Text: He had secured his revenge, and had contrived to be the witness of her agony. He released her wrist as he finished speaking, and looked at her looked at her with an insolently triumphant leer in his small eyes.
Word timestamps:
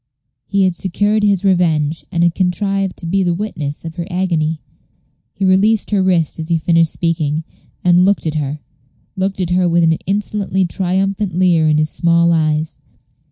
He 0.47 0.63
had 0.63 0.73
secured 0.73 1.21
his 1.21 1.43
revenge, 1.45 2.05
and 2.11 2.23
had 2.23 2.33
contrived 2.33 2.97
to 2.97 3.05
be 3.05 3.21
the 3.21 3.35
witness 3.35 3.85
of 3.85 3.97
her 3.97 4.07
agony. 4.09 4.59
He 5.35 5.45
released 5.45 5.91
her 5.91 6.01
wrist 6.01 6.39
as 6.39 6.47
he 6.49 6.57
finished 6.57 6.91
speaking, 6.91 7.43
and 7.83 8.01
looked 8.03 8.25
at 8.25 8.33
her 8.33 8.61
looked 9.15 9.39
at 9.39 9.51
her 9.51 9.69
with 9.69 9.83
an 9.83 9.93
insolently 10.07 10.65
triumphant 10.65 11.35
leer 11.35 11.67
in 11.67 11.77
his 11.77 11.91
small 11.91 12.33
eyes. 12.33 12.79